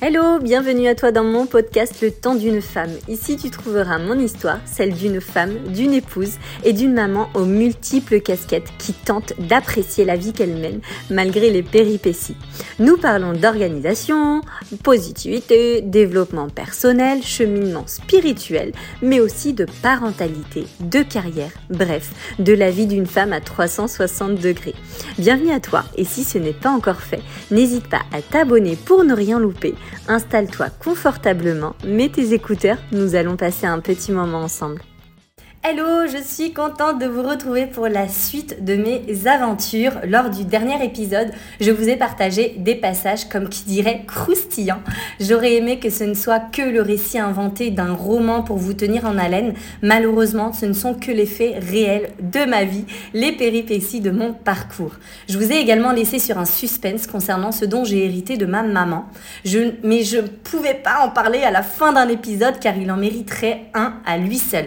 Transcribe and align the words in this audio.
Hello, 0.00 0.38
bienvenue 0.38 0.86
à 0.86 0.94
toi 0.94 1.10
dans 1.10 1.24
mon 1.24 1.46
podcast 1.46 2.02
Le 2.02 2.12
temps 2.12 2.36
d'une 2.36 2.62
femme. 2.62 2.92
Ici 3.08 3.36
tu 3.36 3.50
trouveras 3.50 3.98
mon 3.98 4.16
histoire, 4.16 4.60
celle 4.64 4.94
d'une 4.94 5.20
femme, 5.20 5.58
d'une 5.74 5.92
épouse 5.92 6.38
et 6.62 6.72
d'une 6.72 6.92
maman 6.92 7.28
aux 7.34 7.44
multiples 7.44 8.20
casquettes 8.20 8.70
qui 8.78 8.92
tente 8.92 9.32
d'apprécier 9.40 10.04
la 10.04 10.14
vie 10.14 10.32
qu'elle 10.32 10.54
mène 10.54 10.80
malgré 11.10 11.50
les 11.50 11.64
péripéties. 11.64 12.36
Nous 12.78 12.96
parlons 12.96 13.32
d'organisation, 13.32 14.40
positivité, 14.84 15.80
développement 15.80 16.48
personnel, 16.48 17.20
cheminement 17.24 17.88
spirituel, 17.88 18.70
mais 19.02 19.18
aussi 19.18 19.52
de 19.52 19.66
parentalité, 19.82 20.64
de 20.78 21.02
carrière, 21.02 21.50
bref, 21.70 22.12
de 22.38 22.52
la 22.52 22.70
vie 22.70 22.86
d'une 22.86 23.06
femme 23.06 23.32
à 23.32 23.40
360 23.40 24.36
degrés. 24.36 24.76
Bienvenue 25.18 25.50
à 25.50 25.58
toi 25.58 25.82
et 25.96 26.04
si 26.04 26.22
ce 26.22 26.38
n'est 26.38 26.52
pas 26.52 26.70
encore 26.70 27.00
fait, 27.00 27.22
n'hésite 27.50 27.88
pas 27.88 28.02
à 28.12 28.22
t'abonner 28.22 28.76
pour 28.76 29.02
ne 29.02 29.12
rien 29.12 29.40
louper 29.40 29.74
Installe-toi 30.08 30.68
confortablement, 30.82 31.74
mets 31.84 32.08
tes 32.08 32.32
écouteurs, 32.32 32.78
nous 32.92 33.14
allons 33.14 33.36
passer 33.36 33.66
un 33.66 33.80
petit 33.80 34.12
moment 34.12 34.42
ensemble. 34.42 34.82
Hello, 35.70 36.06
je 36.06 36.22
suis 36.22 36.54
contente 36.54 36.98
de 36.98 37.04
vous 37.04 37.22
retrouver 37.22 37.66
pour 37.66 37.88
la 37.88 38.08
suite 38.08 38.64
de 38.64 38.74
mes 38.74 39.26
aventures. 39.26 39.92
Lors 40.06 40.30
du 40.30 40.44
dernier 40.44 40.82
épisode, 40.82 41.30
je 41.60 41.70
vous 41.70 41.90
ai 41.90 41.96
partagé 41.96 42.54
des 42.56 42.74
passages 42.74 43.28
comme 43.28 43.50
qui 43.50 43.64
dirait 43.64 44.04
croustillants. 44.06 44.80
J'aurais 45.20 45.56
aimé 45.56 45.78
que 45.78 45.90
ce 45.90 46.04
ne 46.04 46.14
soit 46.14 46.40
que 46.40 46.62
le 46.62 46.80
récit 46.80 47.18
inventé 47.18 47.70
d'un 47.70 47.92
roman 47.92 48.42
pour 48.42 48.56
vous 48.56 48.72
tenir 48.72 49.04
en 49.04 49.18
haleine. 49.18 49.52
Malheureusement, 49.82 50.54
ce 50.54 50.64
ne 50.64 50.72
sont 50.72 50.94
que 50.94 51.12
les 51.12 51.26
faits 51.26 51.62
réels 51.62 52.12
de 52.22 52.46
ma 52.46 52.64
vie, 52.64 52.86
les 53.12 53.32
péripéties 53.32 54.00
de 54.00 54.10
mon 54.10 54.32
parcours. 54.32 54.94
Je 55.28 55.36
vous 55.36 55.52
ai 55.52 55.56
également 55.56 55.92
laissé 55.92 56.18
sur 56.18 56.38
un 56.38 56.46
suspense 56.46 57.06
concernant 57.06 57.52
ce 57.52 57.66
dont 57.66 57.84
j'ai 57.84 58.06
hérité 58.06 58.38
de 58.38 58.46
ma 58.46 58.62
maman. 58.62 59.04
Mais 59.84 60.02
je 60.02 60.16
ne 60.16 60.28
pouvais 60.28 60.80
pas 60.82 61.00
en 61.04 61.10
parler 61.10 61.42
à 61.42 61.50
la 61.50 61.62
fin 61.62 61.92
d'un 61.92 62.08
épisode 62.08 62.58
car 62.58 62.74
il 62.78 62.90
en 62.90 62.96
mériterait 62.96 63.64
un 63.74 63.96
à 64.06 64.16
lui 64.16 64.38
seul. 64.38 64.64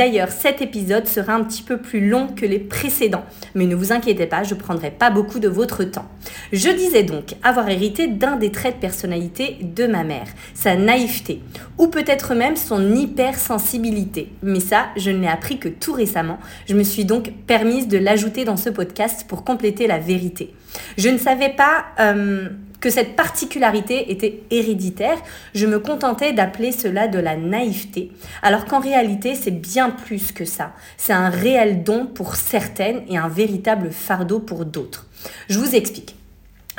D'ailleurs, 0.00 0.30
cet 0.30 0.62
épisode 0.62 1.06
sera 1.06 1.34
un 1.34 1.44
petit 1.44 1.62
peu 1.62 1.76
plus 1.76 2.08
long 2.08 2.28
que 2.28 2.46
les 2.46 2.58
précédents, 2.58 3.26
mais 3.54 3.66
ne 3.66 3.74
vous 3.74 3.92
inquiétez 3.92 4.24
pas, 4.24 4.44
je 4.44 4.54
prendrai 4.54 4.90
pas 4.90 5.10
beaucoup 5.10 5.38
de 5.40 5.46
votre 5.46 5.84
temps. 5.84 6.08
Je 6.54 6.70
disais 6.70 7.02
donc 7.02 7.34
avoir 7.42 7.68
hérité 7.68 8.06
d'un 8.06 8.36
des 8.36 8.50
traits 8.50 8.76
de 8.76 8.80
personnalité 8.80 9.58
de 9.60 9.86
ma 9.86 10.02
mère, 10.02 10.24
sa 10.54 10.74
naïveté, 10.74 11.42
ou 11.76 11.88
peut-être 11.88 12.34
même 12.34 12.56
son 12.56 12.94
hypersensibilité. 12.94 14.32
Mais 14.42 14.60
ça, 14.60 14.86
je 14.96 15.10
ne 15.10 15.20
l'ai 15.20 15.28
appris 15.28 15.58
que 15.58 15.68
tout 15.68 15.92
récemment. 15.92 16.38
Je 16.66 16.74
me 16.74 16.82
suis 16.82 17.04
donc 17.04 17.32
permise 17.46 17.86
de 17.86 17.98
l'ajouter 17.98 18.46
dans 18.46 18.56
ce 18.56 18.70
podcast 18.70 19.26
pour 19.28 19.44
compléter 19.44 19.86
la 19.86 19.98
vérité. 19.98 20.54
Je 20.96 21.10
ne 21.10 21.18
savais 21.18 21.50
pas... 21.50 21.84
Euh, 22.00 22.48
que 22.80 22.90
cette 22.90 23.14
particularité 23.14 24.10
était 24.10 24.42
héréditaire, 24.50 25.18
je 25.54 25.66
me 25.66 25.78
contentais 25.78 26.32
d'appeler 26.32 26.72
cela 26.72 27.08
de 27.08 27.18
la 27.18 27.36
naïveté, 27.36 28.12
alors 28.42 28.64
qu'en 28.64 28.80
réalité 28.80 29.34
c'est 29.34 29.50
bien 29.50 29.90
plus 29.90 30.32
que 30.32 30.44
ça. 30.44 30.72
C'est 30.96 31.12
un 31.12 31.28
réel 31.28 31.84
don 31.84 32.06
pour 32.06 32.36
certaines 32.36 33.02
et 33.08 33.18
un 33.18 33.28
véritable 33.28 33.90
fardeau 33.90 34.40
pour 34.40 34.64
d'autres. 34.64 35.06
Je 35.48 35.58
vous 35.58 35.74
explique. 35.74 36.16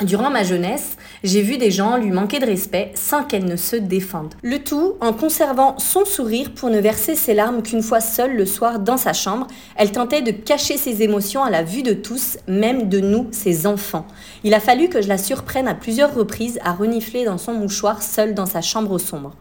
Durant 0.00 0.30
ma 0.30 0.42
jeunesse, 0.42 0.96
j'ai 1.22 1.42
vu 1.42 1.58
des 1.58 1.70
gens 1.70 1.96
lui 1.96 2.10
manquer 2.10 2.40
de 2.40 2.46
respect 2.46 2.90
sans 2.94 3.22
qu'elle 3.22 3.44
ne 3.44 3.56
se 3.56 3.76
défende. 3.76 4.34
Le 4.42 4.58
tout 4.58 4.94
en 5.00 5.12
conservant 5.12 5.78
son 5.78 6.04
sourire 6.04 6.52
pour 6.54 6.70
ne 6.70 6.80
verser 6.80 7.14
ses 7.14 7.34
larmes 7.34 7.62
qu'une 7.62 7.82
fois 7.82 8.00
seule 8.00 8.34
le 8.34 8.46
soir 8.46 8.80
dans 8.80 8.96
sa 8.96 9.12
chambre. 9.12 9.46
Elle 9.76 9.92
tentait 9.92 10.22
de 10.22 10.32
cacher 10.32 10.76
ses 10.76 11.02
émotions 11.02 11.44
à 11.44 11.50
la 11.50 11.62
vue 11.62 11.82
de 11.82 11.92
tous, 11.92 12.38
même 12.48 12.88
de 12.88 12.98
nous, 12.98 13.28
ses 13.30 13.66
enfants. 13.66 14.06
Il 14.42 14.54
a 14.54 14.60
fallu 14.60 14.88
que 14.88 15.02
je 15.02 15.08
la 15.08 15.18
surprenne 15.18 15.68
à 15.68 15.74
plusieurs 15.74 16.14
reprises 16.14 16.58
à 16.64 16.72
renifler 16.72 17.24
dans 17.24 17.38
son 17.38 17.52
mouchoir 17.52 18.02
seule 18.02 18.34
dans 18.34 18.46
sa 18.46 18.62
chambre 18.62 18.98
sombre. 18.98 19.32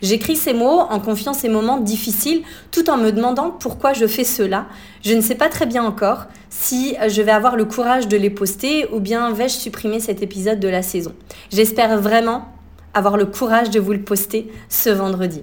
J'écris 0.00 0.36
ces 0.36 0.54
mots 0.54 0.80
en 0.80 1.00
confiant 1.00 1.34
ces 1.34 1.48
moments 1.48 1.78
difficiles 1.78 2.42
tout 2.70 2.88
en 2.88 2.96
me 2.96 3.12
demandant 3.12 3.50
pourquoi 3.50 3.92
je 3.92 4.06
fais 4.06 4.24
cela. 4.24 4.66
Je 5.02 5.14
ne 5.14 5.20
sais 5.20 5.34
pas 5.34 5.48
très 5.48 5.66
bien 5.66 5.84
encore 5.84 6.26
si 6.48 6.96
je 7.08 7.22
vais 7.22 7.32
avoir 7.32 7.56
le 7.56 7.64
courage 7.64 8.08
de 8.08 8.16
les 8.16 8.30
poster 8.30 8.86
ou 8.92 9.00
bien 9.00 9.32
vais-je 9.32 9.54
supprimer 9.54 10.00
cet 10.06 10.22
épisode 10.22 10.60
de 10.60 10.68
la 10.68 10.82
saison. 10.82 11.12
J'espère 11.50 12.00
vraiment 12.00 12.46
avoir 12.94 13.16
le 13.16 13.26
courage 13.26 13.70
de 13.70 13.80
vous 13.80 13.92
le 13.92 14.00
poster 14.00 14.50
ce 14.68 14.88
vendredi. 14.88 15.42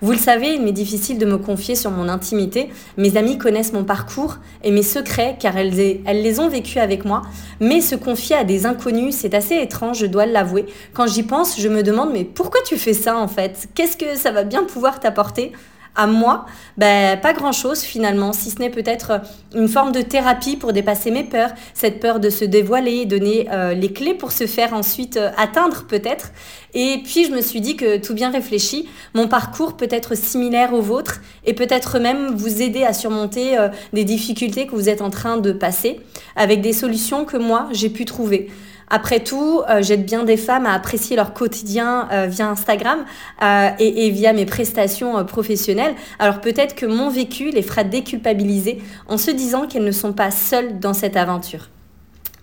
Vous 0.00 0.12
le 0.12 0.18
savez, 0.18 0.54
il 0.54 0.62
m'est 0.62 0.72
difficile 0.72 1.18
de 1.18 1.26
me 1.26 1.36
confier 1.36 1.74
sur 1.74 1.90
mon 1.90 2.08
intimité. 2.08 2.70
Mes 2.96 3.16
amis 3.16 3.38
connaissent 3.38 3.72
mon 3.72 3.84
parcours 3.84 4.38
et 4.62 4.70
mes 4.70 4.82
secrets 4.82 5.36
car 5.38 5.56
elles, 5.56 5.70
les 5.70 6.40
ont 6.40 6.48
vécus 6.48 6.76
avec 6.76 7.04
moi. 7.04 7.22
Mais 7.60 7.80
se 7.80 7.96
confier 7.96 8.36
à 8.36 8.44
des 8.44 8.66
inconnus, 8.66 9.16
c'est 9.16 9.34
assez 9.34 9.56
étrange, 9.56 9.98
je 9.98 10.06
dois 10.06 10.26
l'avouer. 10.26 10.66
Quand 10.92 11.06
j'y 11.06 11.24
pense, 11.24 11.60
je 11.60 11.68
me 11.68 11.82
demande 11.82 12.12
mais 12.12 12.24
pourquoi 12.24 12.60
tu 12.64 12.76
fais 12.76 12.94
ça 12.94 13.18
en 13.18 13.28
fait? 13.28 13.68
Qu'est-ce 13.74 13.96
que 13.96 14.16
ça 14.16 14.30
va 14.30 14.44
bien 14.44 14.62
pouvoir 14.62 15.00
t'apporter? 15.00 15.52
À 15.96 16.06
moi, 16.06 16.46
ben, 16.76 17.18
pas 17.20 17.32
grand-chose 17.32 17.82
finalement, 17.82 18.32
si 18.32 18.50
ce 18.50 18.58
n'est 18.58 18.70
peut-être 18.70 19.20
une 19.54 19.68
forme 19.68 19.92
de 19.92 20.02
thérapie 20.02 20.56
pour 20.56 20.72
dépasser 20.72 21.10
mes 21.10 21.24
peurs, 21.24 21.50
cette 21.72 22.00
peur 22.00 22.20
de 22.20 22.30
se 22.30 22.44
dévoiler, 22.44 23.06
donner 23.06 23.48
euh, 23.52 23.74
les 23.74 23.92
clés 23.92 24.14
pour 24.14 24.32
se 24.32 24.46
faire 24.46 24.74
ensuite 24.74 25.16
euh, 25.16 25.30
atteindre 25.36 25.84
peut-être. 25.86 26.32
Et 26.74 27.00
puis 27.04 27.26
je 27.26 27.30
me 27.30 27.40
suis 27.40 27.60
dit 27.60 27.76
que 27.76 27.98
tout 27.98 28.14
bien 28.14 28.30
réfléchi, 28.30 28.88
mon 29.14 29.28
parcours 29.28 29.76
peut 29.76 29.88
être 29.90 30.16
similaire 30.16 30.74
au 30.74 30.80
vôtre 30.80 31.20
et 31.44 31.54
peut-être 31.54 32.00
même 32.00 32.34
vous 32.34 32.60
aider 32.60 32.84
à 32.84 32.92
surmonter 32.92 33.56
euh, 33.56 33.68
des 33.92 34.04
difficultés 34.04 34.66
que 34.66 34.74
vous 34.74 34.88
êtes 34.88 35.02
en 35.02 35.10
train 35.10 35.36
de 35.36 35.52
passer 35.52 36.00
avec 36.34 36.60
des 36.60 36.72
solutions 36.72 37.24
que 37.24 37.36
moi 37.36 37.68
j'ai 37.72 37.90
pu 37.90 38.04
trouver. 38.04 38.50
Après 38.90 39.20
tout, 39.20 39.62
euh, 39.68 39.82
j'aide 39.82 40.04
bien 40.04 40.24
des 40.24 40.36
femmes 40.36 40.66
à 40.66 40.72
apprécier 40.72 41.16
leur 41.16 41.32
quotidien 41.32 42.08
euh, 42.12 42.26
via 42.26 42.48
Instagram 42.48 43.04
euh, 43.42 43.70
et, 43.78 44.10
via 44.10 44.32
mes 44.32 44.46
prestations 44.46 45.24
professionnelles. 45.24 45.94
Alors 46.18 46.40
peut-être 46.40 46.74
que 46.74 46.86
mon 46.86 47.08
vécu 47.08 47.50
les 47.50 47.62
fera 47.62 47.84
déculpabiliser 47.84 48.78
en 49.08 49.16
se 49.16 49.30
disant 49.30 49.66
qu'elles 49.66 49.84
ne 49.84 49.92
sont 49.92 50.12
pas 50.12 50.30
seules 50.30 50.78
dans 50.78 50.94
cette 50.94 51.16
aventure. 51.16 51.70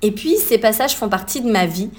Et 0.02 0.12
puis, 0.12 0.38
ces 0.38 0.57
passages 0.57 0.96
font 0.96 1.09
partie 1.09 1.41
de 1.41 1.52
ma 1.52 1.68
vie. 1.68 1.90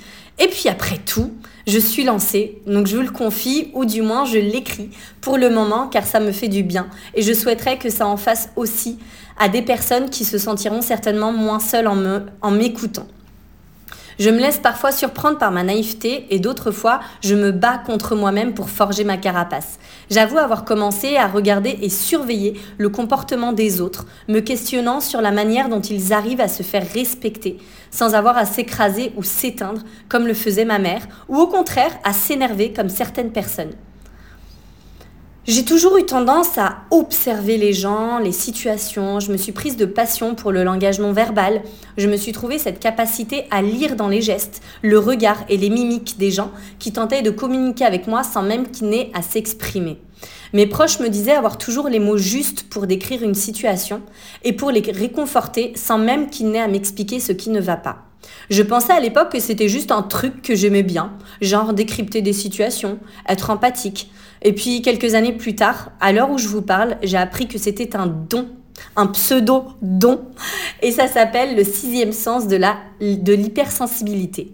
Et 0.40 0.48
puis 0.48 0.68
après 0.68 0.98
tout, 0.98 1.32
je 1.66 1.78
suis 1.78 2.04
lancée, 2.04 2.62
donc 2.66 2.86
je 2.86 2.96
vous 2.96 3.02
le 3.02 3.10
confie, 3.10 3.70
ou 3.74 3.84
du 3.84 4.02
moins 4.02 4.24
je 4.24 4.38
l'écris 4.38 4.90
pour 5.20 5.36
le 5.36 5.50
moment, 5.50 5.86
car 5.86 6.04
ça 6.04 6.20
me 6.20 6.32
fait 6.32 6.48
du 6.48 6.62
bien. 6.62 6.88
Et 7.14 7.22
je 7.22 7.32
souhaiterais 7.32 7.78
que 7.78 7.90
ça 7.90 8.06
en 8.06 8.16
fasse 8.16 8.48
aussi 8.56 8.98
à 9.38 9.48
des 9.48 9.62
personnes 9.62 10.10
qui 10.10 10.24
se 10.24 10.38
sentiront 10.38 10.80
certainement 10.80 11.32
moins 11.32 11.60
seules 11.60 11.86
en 11.86 12.50
m'écoutant. 12.50 13.06
Je 14.18 14.30
me 14.30 14.38
laisse 14.38 14.58
parfois 14.58 14.92
surprendre 14.92 15.38
par 15.38 15.52
ma 15.52 15.62
naïveté 15.62 16.26
et 16.30 16.38
d'autres 16.38 16.70
fois, 16.70 17.00
je 17.22 17.34
me 17.34 17.50
bats 17.50 17.78
contre 17.78 18.14
moi-même 18.14 18.54
pour 18.54 18.70
forger 18.70 19.04
ma 19.04 19.16
carapace. 19.16 19.78
J'avoue 20.10 20.38
avoir 20.38 20.64
commencé 20.64 21.16
à 21.16 21.26
regarder 21.26 21.78
et 21.80 21.88
surveiller 21.88 22.54
le 22.78 22.88
comportement 22.88 23.52
des 23.52 23.80
autres, 23.80 24.06
me 24.28 24.40
questionnant 24.40 25.00
sur 25.00 25.20
la 25.20 25.32
manière 25.32 25.68
dont 25.68 25.80
ils 25.80 26.12
arrivent 26.12 26.40
à 26.40 26.48
se 26.48 26.62
faire 26.62 26.86
respecter, 26.92 27.58
sans 27.90 28.14
avoir 28.14 28.36
à 28.36 28.44
s'écraser 28.44 29.12
ou 29.16 29.22
s'éteindre 29.22 29.82
comme 30.08 30.26
le 30.26 30.34
faisait 30.34 30.64
ma 30.64 30.78
mère, 30.78 31.06
ou 31.28 31.38
au 31.38 31.46
contraire 31.46 31.98
à 32.04 32.12
s'énerver 32.12 32.72
comme 32.72 32.88
certaines 32.88 33.32
personnes. 33.32 33.72
J'ai 35.44 35.64
toujours 35.64 35.96
eu 35.96 36.06
tendance 36.06 36.56
à 36.56 36.84
observer 36.92 37.56
les 37.56 37.72
gens, 37.72 38.20
les 38.20 38.30
situations. 38.30 39.18
Je 39.18 39.32
me 39.32 39.36
suis 39.36 39.50
prise 39.50 39.76
de 39.76 39.86
passion 39.86 40.36
pour 40.36 40.52
le 40.52 40.62
langage 40.62 41.00
non 41.00 41.12
verbal. 41.12 41.62
Je 41.96 42.08
me 42.08 42.16
suis 42.16 42.30
trouvé 42.30 42.60
cette 42.60 42.78
capacité 42.78 43.46
à 43.50 43.60
lire 43.60 43.96
dans 43.96 44.06
les 44.06 44.22
gestes, 44.22 44.62
le 44.82 45.00
regard 45.00 45.38
et 45.48 45.56
les 45.56 45.68
mimiques 45.68 46.16
des 46.16 46.30
gens 46.30 46.52
qui 46.78 46.92
tentaient 46.92 47.22
de 47.22 47.30
communiquer 47.30 47.84
avec 47.84 48.06
moi 48.06 48.22
sans 48.22 48.44
même 48.44 48.70
qu'ils 48.70 48.88
n'aient 48.88 49.10
à 49.14 49.22
s'exprimer. 49.22 49.98
Mes 50.52 50.68
proches 50.68 51.00
me 51.00 51.08
disaient 51.08 51.32
avoir 51.32 51.58
toujours 51.58 51.88
les 51.88 51.98
mots 51.98 52.18
justes 52.18 52.68
pour 52.68 52.86
décrire 52.86 53.24
une 53.24 53.34
situation 53.34 54.00
et 54.44 54.52
pour 54.52 54.70
les 54.70 54.92
réconforter 54.92 55.72
sans 55.74 55.98
même 55.98 56.30
qu'ils 56.30 56.52
n'aient 56.52 56.60
à 56.60 56.68
m'expliquer 56.68 57.18
ce 57.18 57.32
qui 57.32 57.50
ne 57.50 57.60
va 57.60 57.76
pas. 57.76 58.11
Je 58.50 58.62
pensais 58.62 58.92
à 58.92 59.00
l'époque 59.00 59.32
que 59.32 59.40
c'était 59.40 59.68
juste 59.68 59.92
un 59.92 60.02
truc 60.02 60.42
que 60.42 60.54
j'aimais 60.54 60.82
bien, 60.82 61.12
genre 61.40 61.72
décrypter 61.72 62.22
des 62.22 62.32
situations, 62.32 62.98
être 63.28 63.50
empathique. 63.50 64.10
Et 64.42 64.52
puis 64.52 64.82
quelques 64.82 65.14
années 65.14 65.32
plus 65.32 65.54
tard, 65.54 65.92
à 66.00 66.12
l'heure 66.12 66.30
où 66.30 66.38
je 66.38 66.48
vous 66.48 66.62
parle, 66.62 66.96
j'ai 67.02 67.16
appris 67.16 67.46
que 67.46 67.58
c'était 67.58 67.96
un 67.96 68.06
don, 68.06 68.48
un 68.96 69.06
pseudo-don, 69.06 70.20
et 70.82 70.90
ça 70.90 71.06
s'appelle 71.06 71.56
le 71.56 71.64
sixième 71.64 72.12
sens 72.12 72.48
de 72.48 73.32
l'hypersensibilité. 73.32 74.52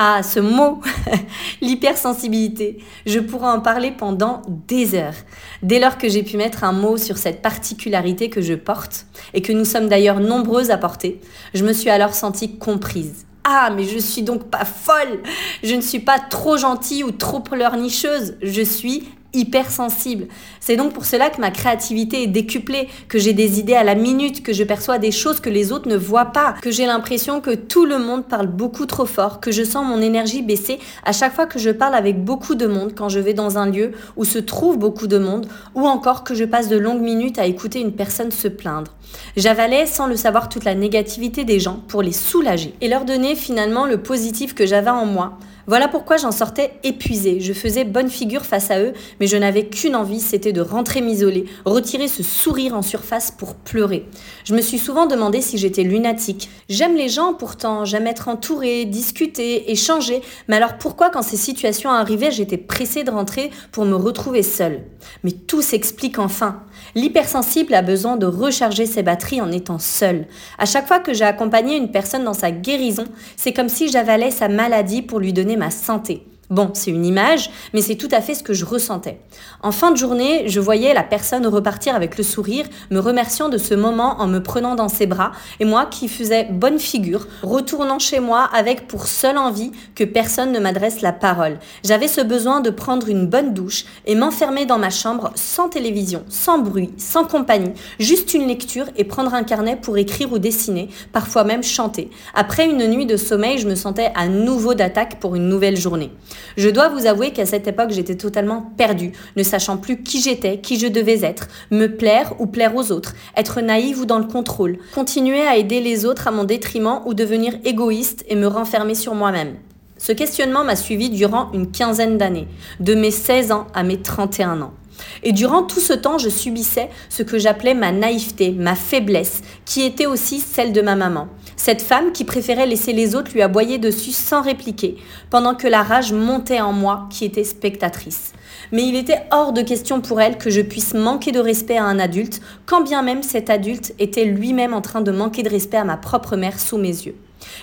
Ah, 0.00 0.22
ce 0.22 0.38
mot, 0.38 0.80
l'hypersensibilité, 1.60 2.78
je 3.04 3.18
pourrais 3.18 3.48
en 3.48 3.58
parler 3.58 3.90
pendant 3.90 4.42
des 4.68 4.94
heures. 4.94 5.16
Dès 5.64 5.80
lors 5.80 5.98
que 5.98 6.08
j'ai 6.08 6.22
pu 6.22 6.36
mettre 6.36 6.62
un 6.62 6.70
mot 6.70 6.96
sur 6.96 7.18
cette 7.18 7.42
particularité 7.42 8.30
que 8.30 8.40
je 8.40 8.54
porte, 8.54 9.06
et 9.34 9.42
que 9.42 9.52
nous 9.52 9.64
sommes 9.64 9.88
d'ailleurs 9.88 10.20
nombreuses 10.20 10.70
à 10.70 10.78
porter, 10.78 11.20
je 11.52 11.64
me 11.64 11.72
suis 11.72 11.90
alors 11.90 12.14
sentie 12.14 12.58
comprise. 12.58 13.26
Ah, 13.42 13.72
mais 13.74 13.82
je 13.82 13.98
suis 13.98 14.22
donc 14.22 14.44
pas 14.44 14.64
folle. 14.64 15.20
Je 15.64 15.74
ne 15.74 15.80
suis 15.80 15.98
pas 15.98 16.20
trop 16.20 16.56
gentille 16.56 17.02
ou 17.02 17.10
trop 17.10 17.40
pleurnicheuse. 17.40 18.36
Je 18.40 18.62
suis 18.62 19.08
hypersensible. 19.38 20.26
C'est 20.60 20.76
donc 20.76 20.92
pour 20.92 21.04
cela 21.04 21.30
que 21.30 21.40
ma 21.40 21.50
créativité 21.50 22.22
est 22.24 22.26
décuplée, 22.26 22.88
que 23.08 23.18
j'ai 23.18 23.32
des 23.32 23.60
idées 23.60 23.74
à 23.74 23.84
la 23.84 23.94
minute, 23.94 24.42
que 24.42 24.52
je 24.52 24.64
perçois 24.64 24.98
des 24.98 25.12
choses 25.12 25.40
que 25.40 25.50
les 25.50 25.72
autres 25.72 25.88
ne 25.88 25.96
voient 25.96 26.26
pas, 26.26 26.54
que 26.60 26.70
j'ai 26.70 26.86
l'impression 26.86 27.40
que 27.40 27.54
tout 27.54 27.86
le 27.86 27.98
monde 27.98 28.26
parle 28.26 28.48
beaucoup 28.48 28.86
trop 28.86 29.06
fort, 29.06 29.40
que 29.40 29.52
je 29.52 29.62
sens 29.62 29.86
mon 29.86 30.00
énergie 30.00 30.42
baisser 30.42 30.78
à 31.04 31.12
chaque 31.12 31.34
fois 31.34 31.46
que 31.46 31.58
je 31.58 31.70
parle 31.70 31.94
avec 31.94 32.22
beaucoup 32.24 32.54
de 32.54 32.66
monde 32.66 32.92
quand 32.94 33.08
je 33.08 33.20
vais 33.20 33.34
dans 33.34 33.58
un 33.58 33.70
lieu 33.70 33.92
où 34.16 34.24
se 34.24 34.38
trouve 34.38 34.78
beaucoup 34.78 35.06
de 35.06 35.18
monde, 35.18 35.48
ou 35.74 35.86
encore 35.86 36.24
que 36.24 36.34
je 36.34 36.44
passe 36.44 36.68
de 36.68 36.76
longues 36.76 37.00
minutes 37.00 37.38
à 37.38 37.46
écouter 37.46 37.80
une 37.80 37.92
personne 37.92 38.30
se 38.30 38.48
plaindre. 38.48 38.92
J'avalais 39.36 39.86
sans 39.86 40.06
le 40.06 40.16
savoir 40.16 40.48
toute 40.48 40.64
la 40.64 40.74
négativité 40.74 41.44
des 41.44 41.60
gens 41.60 41.80
pour 41.88 42.02
les 42.02 42.12
soulager 42.12 42.74
et 42.80 42.88
leur 42.88 43.04
donner 43.04 43.34
finalement 43.34 43.86
le 43.86 43.98
positif 44.02 44.54
que 44.54 44.66
j'avais 44.66 44.90
en 44.90 45.06
moi 45.06 45.38
voilà 45.68 45.86
pourquoi 45.86 46.16
j'en 46.16 46.32
sortais 46.32 46.72
épuisée. 46.82 47.40
Je 47.40 47.52
faisais 47.52 47.84
bonne 47.84 48.08
figure 48.08 48.46
face 48.46 48.70
à 48.70 48.80
eux, 48.80 48.94
mais 49.20 49.26
je 49.26 49.36
n'avais 49.36 49.66
qu'une 49.66 49.94
envie, 49.94 50.18
c'était 50.18 50.54
de 50.54 50.62
rentrer 50.62 51.02
m'isoler, 51.02 51.44
retirer 51.66 52.08
ce 52.08 52.22
sourire 52.22 52.74
en 52.74 52.80
surface 52.80 53.30
pour 53.30 53.54
pleurer. 53.54 54.06
Je 54.44 54.54
me 54.54 54.62
suis 54.62 54.78
souvent 54.78 55.04
demandé 55.04 55.42
si 55.42 55.58
j'étais 55.58 55.82
lunatique. 55.82 56.48
J'aime 56.70 56.96
les 56.96 57.10
gens 57.10 57.34
pourtant, 57.34 57.84
j'aime 57.84 58.06
être 58.06 58.28
entourée, 58.28 58.86
discuter, 58.86 59.70
échanger, 59.70 60.22
mais 60.48 60.56
alors 60.56 60.78
pourquoi 60.78 61.10
quand 61.10 61.20
ces 61.20 61.36
situations 61.36 61.90
arrivaient, 61.90 62.30
j'étais 62.30 62.56
pressée 62.56 63.04
de 63.04 63.10
rentrer 63.10 63.50
pour 63.70 63.84
me 63.84 63.94
retrouver 63.94 64.42
seule? 64.42 64.84
Mais 65.22 65.32
tout 65.32 65.60
s'explique 65.60 66.18
enfin. 66.18 66.62
L'hypersensible 66.94 67.74
a 67.74 67.82
besoin 67.82 68.16
de 68.16 68.24
recharger 68.24 68.86
ses 68.86 69.02
batteries 69.02 69.42
en 69.42 69.52
étant 69.52 69.78
seule. 69.78 70.26
À 70.58 70.64
chaque 70.64 70.86
fois 70.86 71.00
que 71.00 71.12
j'ai 71.12 71.26
accompagné 71.26 71.76
une 71.76 71.90
personne 71.90 72.24
dans 72.24 72.32
sa 72.32 72.50
guérison, 72.50 73.04
c'est 73.36 73.52
comme 73.52 73.68
si 73.68 73.88
j'avalais 73.88 74.30
sa 74.30 74.48
maladie 74.48 75.02
pour 75.02 75.20
lui 75.20 75.34
donner 75.34 75.57
ma 75.58 75.70
santé. 75.70 76.22
Bon, 76.50 76.70
c'est 76.72 76.90
une 76.90 77.04
image, 77.04 77.50
mais 77.74 77.82
c'est 77.82 77.96
tout 77.96 78.08
à 78.10 78.22
fait 78.22 78.34
ce 78.34 78.42
que 78.42 78.54
je 78.54 78.64
ressentais. 78.64 79.20
En 79.62 79.70
fin 79.70 79.90
de 79.90 79.98
journée, 79.98 80.48
je 80.48 80.60
voyais 80.60 80.94
la 80.94 81.02
personne 81.02 81.46
repartir 81.46 81.94
avec 81.94 82.16
le 82.16 82.24
sourire, 82.24 82.64
me 82.90 83.00
remerciant 83.00 83.50
de 83.50 83.58
ce 83.58 83.74
moment 83.74 84.18
en 84.18 84.26
me 84.26 84.42
prenant 84.42 84.74
dans 84.74 84.88
ses 84.88 85.04
bras, 85.04 85.32
et 85.60 85.66
moi 85.66 85.84
qui 85.84 86.08
faisais 86.08 86.44
bonne 86.50 86.78
figure, 86.78 87.26
retournant 87.42 87.98
chez 87.98 88.18
moi 88.18 88.48
avec 88.54 88.88
pour 88.88 89.08
seule 89.08 89.36
envie 89.36 89.72
que 89.94 90.04
personne 90.04 90.50
ne 90.50 90.58
m'adresse 90.58 91.02
la 91.02 91.12
parole. 91.12 91.58
J'avais 91.84 92.08
ce 92.08 92.22
besoin 92.22 92.62
de 92.62 92.70
prendre 92.70 93.10
une 93.10 93.26
bonne 93.26 93.52
douche 93.52 93.84
et 94.06 94.14
m'enfermer 94.14 94.64
dans 94.64 94.78
ma 94.78 94.88
chambre 94.88 95.32
sans 95.34 95.68
télévision, 95.68 96.24
sans 96.30 96.58
bruit, 96.58 96.94
sans 96.96 97.26
compagnie, 97.26 97.74
juste 97.98 98.32
une 98.32 98.48
lecture 98.48 98.86
et 98.96 99.04
prendre 99.04 99.34
un 99.34 99.44
carnet 99.44 99.76
pour 99.76 99.98
écrire 99.98 100.32
ou 100.32 100.38
dessiner, 100.38 100.88
parfois 101.12 101.44
même 101.44 101.62
chanter. 101.62 102.08
Après 102.34 102.64
une 102.64 102.86
nuit 102.86 103.04
de 103.04 103.18
sommeil, 103.18 103.58
je 103.58 103.68
me 103.68 103.74
sentais 103.74 104.12
à 104.14 104.28
nouveau 104.28 104.72
d'attaque 104.72 105.20
pour 105.20 105.34
une 105.34 105.50
nouvelle 105.50 105.76
journée. 105.76 106.10
Je 106.56 106.68
dois 106.68 106.88
vous 106.88 107.06
avouer 107.06 107.32
qu'à 107.32 107.46
cette 107.46 107.66
époque, 107.66 107.90
j'étais 107.90 108.16
totalement 108.16 108.72
perdue, 108.76 109.12
ne 109.36 109.42
sachant 109.42 109.76
plus 109.76 110.02
qui 110.02 110.20
j'étais, 110.20 110.58
qui 110.58 110.78
je 110.78 110.86
devais 110.86 111.24
être, 111.24 111.48
me 111.70 111.86
plaire 111.86 112.34
ou 112.38 112.46
plaire 112.46 112.74
aux 112.76 112.92
autres, 112.92 113.14
être 113.36 113.60
naïve 113.60 114.00
ou 114.00 114.06
dans 114.06 114.18
le 114.18 114.26
contrôle, 114.26 114.78
continuer 114.94 115.42
à 115.42 115.56
aider 115.56 115.80
les 115.80 116.04
autres 116.04 116.28
à 116.28 116.30
mon 116.30 116.44
détriment 116.44 117.00
ou 117.06 117.14
devenir 117.14 117.54
égoïste 117.64 118.24
et 118.28 118.36
me 118.36 118.46
renfermer 118.46 118.94
sur 118.94 119.14
moi-même. 119.14 119.56
Ce 119.98 120.12
questionnement 120.12 120.64
m'a 120.64 120.76
suivi 120.76 121.10
durant 121.10 121.50
une 121.52 121.70
quinzaine 121.70 122.18
d'années, 122.18 122.46
de 122.78 122.94
mes 122.94 123.10
16 123.10 123.50
ans 123.52 123.66
à 123.74 123.82
mes 123.82 124.00
31 124.00 124.62
ans. 124.62 124.72
Et 125.22 125.32
durant 125.32 125.62
tout 125.62 125.80
ce 125.80 125.92
temps, 125.92 126.18
je 126.18 126.28
subissais 126.28 126.88
ce 127.08 127.22
que 127.22 127.38
j'appelais 127.38 127.74
ma 127.74 127.92
naïveté, 127.92 128.50
ma 128.50 128.74
faiblesse, 128.74 129.42
qui 129.64 129.82
était 129.82 130.06
aussi 130.06 130.40
celle 130.40 130.72
de 130.72 130.80
ma 130.80 130.96
maman. 130.96 131.28
Cette 131.56 131.82
femme 131.82 132.12
qui 132.12 132.24
préférait 132.24 132.66
laisser 132.66 132.92
les 132.92 133.14
autres 133.14 133.32
lui 133.32 133.42
aboyer 133.42 133.78
dessus 133.78 134.12
sans 134.12 134.42
répliquer, 134.42 134.96
pendant 135.30 135.54
que 135.54 135.66
la 135.66 135.82
rage 135.82 136.12
montait 136.12 136.60
en 136.60 136.72
moi 136.72 137.08
qui 137.10 137.24
était 137.24 137.44
spectatrice. 137.44 138.32
Mais 138.72 138.86
il 138.86 138.96
était 138.96 139.22
hors 139.30 139.52
de 139.52 139.62
question 139.62 140.00
pour 140.00 140.20
elle 140.20 140.38
que 140.38 140.50
je 140.50 140.60
puisse 140.60 140.94
manquer 140.94 141.32
de 141.32 141.40
respect 141.40 141.78
à 141.78 141.84
un 141.84 141.98
adulte, 141.98 142.40
quand 142.66 142.82
bien 142.82 143.02
même 143.02 143.22
cet 143.22 143.50
adulte 143.50 143.92
était 143.98 144.24
lui-même 144.24 144.74
en 144.74 144.80
train 144.80 145.00
de 145.00 145.12
manquer 145.12 145.42
de 145.42 145.50
respect 145.50 145.76
à 145.76 145.84
ma 145.84 145.96
propre 145.96 146.36
mère 146.36 146.58
sous 146.58 146.78
mes 146.78 146.88
yeux. 146.88 147.16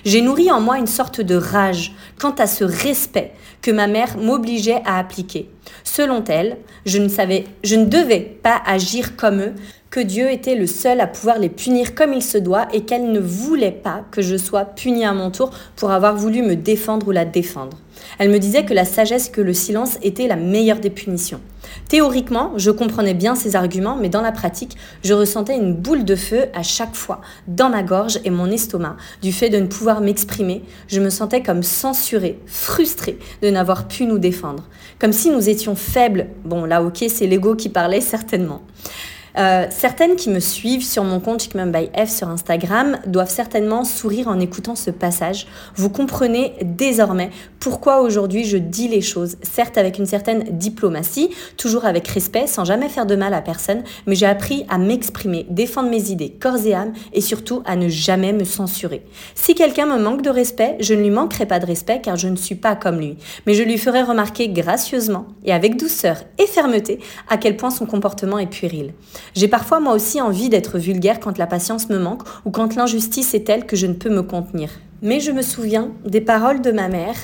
J'ai 0.03 0.21
nourri 0.21 0.51
en 0.51 0.61
moi 0.61 0.77
une 0.77 0.87
sorte 0.87 1.21
de 1.21 1.35
rage 1.35 1.93
quant 2.19 2.31
à 2.31 2.47
ce 2.47 2.63
respect 2.63 3.31
que 3.61 3.71
ma 3.71 3.87
mère 3.87 4.17
m'obligeait 4.17 4.81
à 4.85 4.99
appliquer. 4.99 5.49
Selon 5.83 6.23
elle, 6.27 6.57
je 6.85 6.97
ne 6.99 7.85
devais 7.85 8.19
pas 8.19 8.61
agir 8.65 9.15
comme 9.15 9.41
eux, 9.41 9.53
que 9.89 10.01
Dieu 10.01 10.29
était 10.29 10.55
le 10.55 10.67
seul 10.67 10.99
à 10.99 11.07
pouvoir 11.07 11.39
les 11.39 11.47
punir 11.47 11.95
comme 11.95 12.11
il 12.11 12.21
se 12.21 12.37
doit 12.37 12.67
et 12.73 12.81
qu'elle 12.81 13.13
ne 13.13 13.19
voulait 13.21 13.71
pas 13.71 14.03
que 14.11 14.21
je 14.21 14.35
sois 14.35 14.65
punie 14.65 15.05
à 15.05 15.13
mon 15.13 15.31
tour 15.31 15.51
pour 15.77 15.91
avoir 15.91 16.15
voulu 16.17 16.41
me 16.41 16.57
défendre 16.57 17.07
ou 17.07 17.11
la 17.11 17.23
défendre. 17.23 17.77
Elle 18.19 18.29
me 18.29 18.39
disait 18.39 18.65
que 18.65 18.73
la 18.73 18.83
sagesse, 18.83 19.29
que 19.29 19.39
le 19.39 19.53
silence 19.53 19.97
était 20.03 20.27
la 20.27 20.35
meilleure 20.35 20.79
des 20.79 20.89
punitions. 20.89 21.39
Théoriquement, 21.89 22.53
je 22.57 22.71
comprenais 22.71 23.13
bien 23.13 23.35
ses 23.35 23.55
arguments, 23.55 23.95
mais 23.95 24.09
dans 24.09 24.21
la 24.21 24.31
pratique, 24.31 24.77
je 25.03 25.13
ressentais 25.13 25.55
une 25.55 25.73
boule 25.73 26.03
de 26.03 26.15
feu 26.15 26.45
à 26.53 26.63
chaque 26.63 26.95
fois, 26.95 27.21
dans 27.47 27.69
ma 27.69 27.83
gorge 27.83 28.19
et 28.23 28.29
mon 28.29 28.49
estomac. 28.49 28.97
Du 29.21 29.31
fait 29.31 29.49
de 29.49 29.57
ne 29.57 29.67
pouvoir 29.67 30.01
m'exprimer, 30.01 30.63
je 30.87 30.99
me 30.99 31.09
sentais 31.09 31.43
comme 31.43 31.63
censurée, 31.63 32.39
frustrée 32.45 33.19
de 33.41 33.49
n'avoir 33.49 33.87
pu 33.87 34.05
nous 34.05 34.19
défendre. 34.19 34.63
Comme 34.99 35.13
si 35.13 35.29
nous 35.29 35.49
étions 35.49 35.75
faibles. 35.75 36.27
Bon, 36.43 36.65
là, 36.65 36.81
ok, 36.83 37.05
c'est 37.07 37.27
l'ego 37.27 37.55
qui 37.55 37.69
parlait 37.69 38.01
certainement. 38.01 38.61
Euh, 39.37 39.65
certaines 39.69 40.15
qui 40.15 40.29
me 40.29 40.39
suivent 40.39 40.83
sur 40.83 41.03
mon 41.03 41.19
compte 41.19 41.41
Chickman 41.41 41.67
by 41.67 41.89
F 41.95 42.09
sur 42.09 42.29
Instagram 42.29 42.99
doivent 43.05 43.29
certainement 43.29 43.83
sourire 43.83 44.29
en 44.29 44.39
écoutant 44.39 44.75
ce 44.75 44.91
passage. 44.91 45.47
Vous 45.75 45.89
comprenez 45.89 46.53
désormais 46.61 47.31
pourquoi 47.59 48.01
aujourd'hui 48.01 48.45
je 48.45 48.57
dis 48.57 48.87
les 48.87 49.01
choses, 49.01 49.37
certes 49.41 49.77
avec 49.77 49.97
une 49.97 50.05
certaine 50.05 50.43
diplomatie, 50.57 51.31
toujours 51.57 51.85
avec 51.85 52.07
respect, 52.07 52.47
sans 52.47 52.63
jamais 52.63 52.89
faire 52.89 53.05
de 53.05 53.15
mal 53.15 53.33
à 53.33 53.41
personne, 53.41 53.83
mais 54.07 54.15
j'ai 54.15 54.25
appris 54.25 54.65
à 54.69 54.77
m'exprimer, 54.77 55.45
défendre 55.49 55.89
mes 55.89 56.11
idées 56.11 56.29
corps 56.29 56.65
et 56.65 56.73
âme 56.73 56.93
et 57.11 57.21
surtout 57.21 57.61
à 57.65 57.75
ne 57.75 57.89
jamais 57.89 58.31
me 58.31 58.43
censurer. 58.43 59.03
Si 59.33 59.55
quelqu'un 59.55 59.85
me 59.85 60.01
manque 60.01 60.21
de 60.21 60.29
respect, 60.29 60.77
je 60.79 60.93
ne 60.93 61.01
lui 61.01 61.09
manquerai 61.09 61.45
pas 61.45 61.59
de 61.59 61.65
respect 61.65 61.99
car 62.01 62.15
je 62.15 62.27
ne 62.27 62.35
suis 62.37 62.55
pas 62.55 62.75
comme 62.75 62.99
lui, 62.99 63.17
mais 63.45 63.53
je 63.53 63.63
lui 63.63 63.77
ferai 63.77 64.01
remarquer 64.01 64.47
gracieusement 64.47 65.27
et 65.43 65.51
avec 65.51 65.77
douceur 65.77 66.17
et 66.37 66.47
fermeté 66.47 66.99
à 67.27 67.37
quel 67.37 67.57
point 67.57 67.71
son 67.71 67.85
comportement 67.85 68.39
est 68.39 68.47
puéril. 68.47 68.93
J'ai 69.33 69.47
parfois 69.47 69.79
moi 69.79 69.93
aussi 69.93 70.21
envie 70.21 70.49
d'être 70.49 70.77
vulgaire 70.77 71.19
quand 71.19 71.37
la 71.37 71.47
patience 71.47 71.89
me 71.89 71.97
manque 71.97 72.23
ou 72.45 72.51
quand 72.51 72.75
l'injustice 72.75 73.33
est 73.33 73.45
telle 73.45 73.65
que 73.65 73.75
je 73.75 73.87
ne 73.87 73.93
peux 73.93 74.09
me 74.09 74.23
contenir. 74.23 74.69
Mais 75.01 75.19
je 75.19 75.31
me 75.31 75.41
souviens 75.41 75.89
des 76.05 76.21
paroles 76.21 76.61
de 76.61 76.71
ma 76.71 76.87
mère 76.87 77.15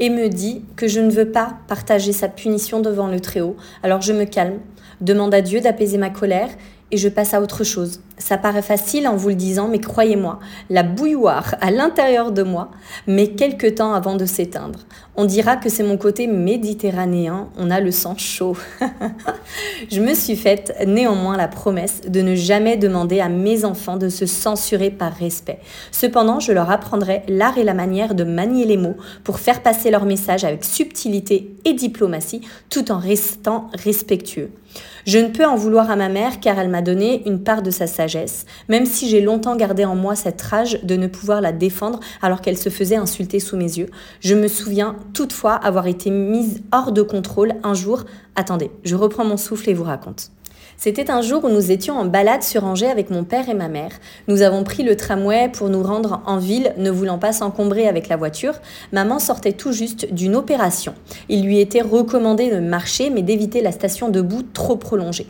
et 0.00 0.10
me 0.10 0.28
dit 0.28 0.64
que 0.76 0.88
je 0.88 1.00
ne 1.00 1.10
veux 1.10 1.30
pas 1.30 1.54
partager 1.68 2.12
sa 2.12 2.28
punition 2.28 2.80
devant 2.80 3.08
le 3.08 3.20
Très-Haut. 3.20 3.56
Alors 3.82 4.02
je 4.02 4.12
me 4.12 4.24
calme, 4.24 4.58
demande 5.00 5.34
à 5.34 5.40
Dieu 5.40 5.60
d'apaiser 5.60 5.98
ma 5.98 6.10
colère 6.10 6.50
et 6.90 6.96
je 6.96 7.08
passe 7.08 7.34
à 7.34 7.40
autre 7.40 7.64
chose. 7.64 8.00
Ça 8.16 8.38
paraît 8.38 8.62
facile 8.62 9.08
en 9.08 9.16
vous 9.16 9.30
le 9.30 9.34
disant, 9.34 9.66
mais 9.66 9.80
croyez-moi, 9.80 10.38
la 10.70 10.84
bouilloire 10.84 11.56
à 11.60 11.72
l'intérieur 11.72 12.30
de 12.30 12.44
moi 12.44 12.70
met 13.08 13.28
quelques 13.28 13.76
temps 13.76 13.92
avant 13.92 14.14
de 14.14 14.24
s'éteindre. 14.24 14.78
On 15.16 15.24
dira 15.24 15.56
que 15.56 15.68
c'est 15.68 15.82
mon 15.82 15.96
côté 15.96 16.26
méditerranéen, 16.28 17.48
on 17.58 17.70
a 17.70 17.80
le 17.80 17.90
sang 17.90 18.16
chaud. 18.16 18.56
je 19.90 20.00
me 20.00 20.14
suis 20.14 20.36
faite 20.36 20.76
néanmoins 20.86 21.36
la 21.36 21.48
promesse 21.48 22.02
de 22.06 22.20
ne 22.20 22.34
jamais 22.34 22.76
demander 22.76 23.20
à 23.20 23.28
mes 23.28 23.64
enfants 23.64 23.96
de 23.96 24.08
se 24.08 24.26
censurer 24.26 24.90
par 24.90 25.12
respect. 25.12 25.58
Cependant, 25.90 26.38
je 26.38 26.52
leur 26.52 26.70
apprendrai 26.70 27.22
l'art 27.28 27.58
et 27.58 27.64
la 27.64 27.74
manière 27.74 28.14
de 28.14 28.24
manier 28.24 28.64
les 28.64 28.76
mots 28.76 28.96
pour 29.24 29.40
faire 29.40 29.62
passer 29.62 29.90
leur 29.90 30.04
message 30.04 30.44
avec 30.44 30.64
subtilité 30.64 31.56
et 31.64 31.72
diplomatie 31.72 32.42
tout 32.70 32.92
en 32.92 32.98
restant 32.98 33.70
respectueux. 33.74 34.50
Je 35.06 35.18
ne 35.18 35.28
peux 35.28 35.44
en 35.44 35.56
vouloir 35.56 35.90
à 35.90 35.96
ma 35.96 36.08
mère 36.08 36.40
car 36.40 36.58
elle 36.58 36.70
m'a 36.70 36.82
donné 36.82 37.22
une 37.26 37.42
part 37.42 37.62
de 37.62 37.70
sa 37.70 37.86
sagesse, 37.86 38.03
même 38.68 38.86
si 38.86 39.08
j'ai 39.08 39.20
longtemps 39.20 39.56
gardé 39.56 39.84
en 39.84 39.96
moi 39.96 40.16
cette 40.16 40.40
rage 40.42 40.80
de 40.82 40.96
ne 40.96 41.06
pouvoir 41.06 41.40
la 41.40 41.52
défendre 41.52 42.00
alors 42.22 42.40
qu'elle 42.40 42.58
se 42.58 42.68
faisait 42.68 42.96
insulter 42.96 43.40
sous 43.40 43.56
mes 43.56 43.78
yeux. 43.78 43.88
Je 44.20 44.34
me 44.34 44.48
souviens 44.48 44.96
toutefois 45.12 45.54
avoir 45.54 45.86
été 45.86 46.10
mise 46.10 46.62
hors 46.72 46.92
de 46.92 47.02
contrôle 47.02 47.54
un 47.62 47.74
jour. 47.74 48.04
Attendez, 48.36 48.70
je 48.84 48.96
reprends 48.96 49.24
mon 49.24 49.36
souffle 49.36 49.70
et 49.70 49.74
vous 49.74 49.84
raconte. 49.84 50.30
C'était 50.76 51.10
un 51.10 51.22
jour 51.22 51.44
où 51.44 51.48
nous 51.48 51.70
étions 51.70 51.98
en 51.98 52.04
balade 52.04 52.42
sur 52.42 52.64
Angers 52.64 52.90
avec 52.90 53.10
mon 53.10 53.24
père 53.24 53.48
et 53.48 53.54
ma 53.54 53.68
mère. 53.68 53.92
Nous 54.28 54.42
avons 54.42 54.64
pris 54.64 54.82
le 54.82 54.96
tramway 54.96 55.48
pour 55.48 55.68
nous 55.68 55.82
rendre 55.82 56.22
en 56.26 56.38
ville, 56.38 56.74
ne 56.76 56.90
voulant 56.90 57.18
pas 57.18 57.32
s'encombrer 57.32 57.88
avec 57.88 58.08
la 58.08 58.16
voiture. 58.16 58.54
Maman 58.92 59.18
sortait 59.18 59.52
tout 59.52 59.72
juste 59.72 60.12
d'une 60.12 60.36
opération. 60.36 60.94
Il 61.28 61.44
lui 61.44 61.60
était 61.60 61.82
recommandé 61.82 62.50
de 62.50 62.60
marcher 62.60 63.10
mais 63.10 63.22
d'éviter 63.22 63.62
la 63.62 63.72
station 63.72 64.08
debout 64.08 64.42
trop 64.42 64.76
prolongée. 64.76 65.26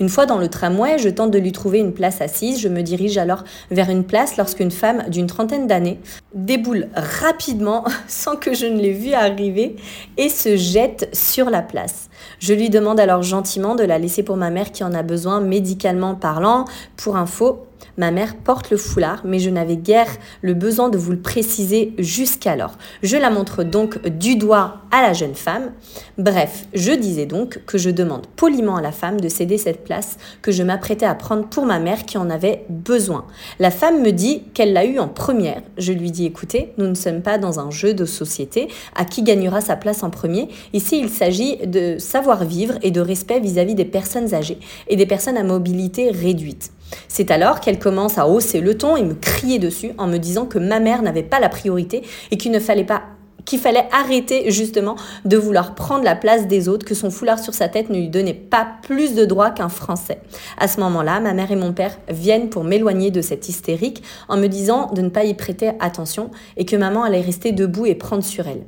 Une 0.00 0.08
fois 0.08 0.26
dans 0.26 0.38
le 0.38 0.48
tramway, 0.48 0.98
je 0.98 1.08
tente 1.08 1.30
de 1.30 1.38
lui 1.38 1.52
trouver 1.52 1.78
une 1.78 1.92
place 1.92 2.20
assise. 2.20 2.60
Je 2.60 2.68
me 2.68 2.82
dirige 2.82 3.18
alors 3.18 3.44
vers 3.70 3.90
une 3.90 4.04
place 4.04 4.36
lorsqu'une 4.36 4.70
femme 4.70 5.04
d'une 5.08 5.26
trentaine 5.26 5.66
d'années 5.66 5.98
déboule 6.34 6.88
rapidement 6.94 7.84
sans 8.08 8.36
que 8.36 8.54
je 8.54 8.66
ne 8.66 8.80
l'ai 8.80 8.92
vue 8.92 9.14
arriver 9.14 9.76
et 10.16 10.28
se 10.28 10.56
jette 10.56 11.08
sur 11.12 11.50
la 11.50 11.62
place. 11.62 12.08
Je 12.38 12.54
lui 12.54 12.70
demande 12.70 13.00
alors 13.00 13.22
gentiment 13.22 13.74
de 13.74 13.84
la 13.84 13.98
laisser 13.98 14.22
pour 14.22 14.36
ma 14.36 14.50
mère 14.50 14.72
qui 14.72 14.84
en 14.84 14.92
a 14.94 15.02
besoin 15.02 15.40
médicalement 15.40 16.14
parlant. 16.14 16.64
Pour 16.96 17.16
info, 17.16 17.66
Ma 17.96 18.10
mère 18.10 18.36
porte 18.36 18.70
le 18.70 18.76
foulard, 18.76 19.22
mais 19.24 19.38
je 19.38 19.50
n'avais 19.50 19.76
guère 19.76 20.10
le 20.42 20.54
besoin 20.54 20.88
de 20.88 20.98
vous 20.98 21.12
le 21.12 21.20
préciser 21.20 21.94
jusqu'alors. 21.98 22.76
Je 23.02 23.16
la 23.16 23.30
montre 23.30 23.64
donc 23.64 24.06
du 24.06 24.36
doigt 24.36 24.78
à 24.90 25.02
la 25.02 25.12
jeune 25.12 25.34
femme. 25.34 25.72
Bref, 26.18 26.64
je 26.74 26.92
disais 26.92 27.26
donc 27.26 27.60
que 27.66 27.78
je 27.78 27.90
demande 27.90 28.26
poliment 28.36 28.76
à 28.76 28.82
la 28.82 28.92
femme 28.92 29.20
de 29.20 29.28
céder 29.28 29.58
cette 29.58 29.84
place 29.84 30.16
que 30.42 30.52
je 30.52 30.62
m'apprêtais 30.62 31.06
à 31.06 31.14
prendre 31.14 31.48
pour 31.48 31.66
ma 31.66 31.78
mère 31.78 32.04
qui 32.04 32.18
en 32.18 32.30
avait 32.30 32.64
besoin. 32.68 33.26
La 33.58 33.70
femme 33.70 34.02
me 34.02 34.10
dit 34.10 34.42
qu'elle 34.54 34.72
l'a 34.72 34.84
eu 34.84 34.98
en 34.98 35.08
première. 35.08 35.62
Je 35.78 35.92
lui 35.92 36.10
dis 36.10 36.26
écoutez, 36.26 36.72
nous 36.78 36.86
ne 36.86 36.94
sommes 36.94 37.22
pas 37.22 37.38
dans 37.38 37.60
un 37.60 37.70
jeu 37.70 37.94
de 37.94 38.04
société. 38.04 38.68
À 38.94 39.04
qui 39.04 39.22
gagnera 39.22 39.60
sa 39.60 39.76
place 39.76 40.02
en 40.02 40.10
premier? 40.10 40.48
Ici, 40.72 41.00
il 41.00 41.08
s'agit 41.08 41.58
de 41.66 41.96
savoir-vivre 41.98 42.74
et 42.82 42.90
de 42.90 43.00
respect 43.00 43.40
vis-à-vis 43.40 43.72
-vis 43.72 43.76
des 43.76 43.84
personnes 43.84 44.34
âgées 44.34 44.58
et 44.88 44.96
des 44.96 45.06
personnes 45.06 45.36
à 45.36 45.42
mobilité 45.42 46.10
réduite. 46.10 46.73
C'est 47.08 47.30
alors 47.30 47.60
qu'elle 47.60 47.78
commence 47.78 48.18
à 48.18 48.28
hausser 48.28 48.60
le 48.60 48.76
ton 48.76 48.96
et 48.96 49.02
me 49.02 49.14
crier 49.14 49.58
dessus 49.58 49.92
en 49.98 50.06
me 50.06 50.18
disant 50.18 50.46
que 50.46 50.58
ma 50.58 50.80
mère 50.80 51.02
n'avait 51.02 51.22
pas 51.22 51.40
la 51.40 51.48
priorité 51.48 52.02
et 52.30 52.36
qu'il 52.36 52.52
ne 52.52 52.60
fallait 52.60 52.84
pas 52.84 53.02
qu'il 53.44 53.58
fallait 53.58 53.86
arrêter 53.92 54.50
justement 54.50 54.96
de 55.24 55.36
vouloir 55.36 55.74
prendre 55.74 56.04
la 56.04 56.16
place 56.16 56.46
des 56.46 56.68
autres, 56.68 56.86
que 56.86 56.94
son 56.94 57.10
foulard 57.10 57.38
sur 57.38 57.54
sa 57.54 57.68
tête 57.68 57.90
ne 57.90 57.98
lui 57.98 58.08
donnait 58.08 58.34
pas 58.34 58.66
plus 58.82 59.14
de 59.14 59.24
droits 59.24 59.50
qu'un 59.50 59.68
Français. 59.68 60.20
À 60.58 60.68
ce 60.68 60.80
moment-là, 60.80 61.20
ma 61.20 61.34
mère 61.34 61.52
et 61.52 61.56
mon 61.56 61.72
père 61.72 61.98
viennent 62.08 62.48
pour 62.48 62.64
m'éloigner 62.64 63.10
de 63.10 63.20
cette 63.20 63.48
hystérique 63.48 64.02
en 64.28 64.36
me 64.36 64.46
disant 64.46 64.90
de 64.92 65.02
ne 65.02 65.10
pas 65.10 65.24
y 65.24 65.34
prêter 65.34 65.72
attention 65.80 66.30
et 66.56 66.64
que 66.64 66.76
maman 66.76 67.02
allait 67.04 67.20
rester 67.20 67.52
debout 67.52 67.86
et 67.86 67.94
prendre 67.94 68.24
sur 68.24 68.46
elle. 68.46 68.64